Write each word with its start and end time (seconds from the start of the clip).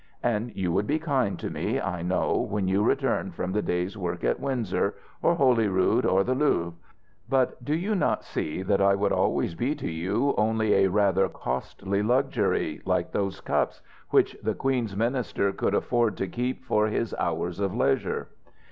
And 0.23 0.51
you 0.55 0.71
would 0.71 0.87
be 0.87 0.97
kind 0.97 1.37
to 1.37 1.51
me, 1.51 1.79
I 1.79 2.01
know 2.01 2.35
when 2.35 2.67
you 2.67 2.81
returned 2.81 3.35
from 3.35 3.51
the 3.51 3.61
day's 3.61 3.95
work 3.95 4.23
at 4.23 4.39
Windsor 4.39 4.95
or 5.21 5.35
Holyrood 5.35 6.07
or 6.07 6.23
the 6.23 6.33
Louvre. 6.33 6.73
But 7.29 7.63
do 7.63 7.75
you 7.75 7.93
not 7.93 8.23
see 8.23 8.63
that 8.63 8.81
I 8.81 8.95
would 8.95 9.11
always 9.11 9.53
be 9.53 9.75
to 9.75 9.91
you 9.91 10.33
only 10.39 10.73
a 10.73 10.89
rather 10.89 11.29
costly 11.29 12.01
luxury, 12.01 12.81
like 12.83 13.11
those 13.11 13.41
cups, 13.41 13.83
which 14.09 14.35
the 14.41 14.55
Queen's 14.55 14.95
minister 14.97 15.51
could 15.53 15.75
afford 15.75 16.17
to 16.17 16.27
keep 16.27 16.63
for 16.65 16.87
his 16.87 17.13
hours 17.19 17.59
of 17.59 17.75
leisure?" 17.75 18.29